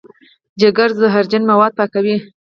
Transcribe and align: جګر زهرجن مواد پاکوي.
جګر 0.61 0.89
زهرجن 0.99 1.43
مواد 1.51 1.71
پاکوي. 1.77 2.17